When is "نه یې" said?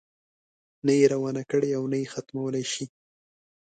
0.85-1.05, 1.91-2.11